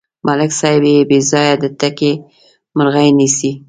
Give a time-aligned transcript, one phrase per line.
[0.25, 2.13] ملک صاحب بېځایه د ټګۍ
[2.77, 3.51] مرغۍ نیسي.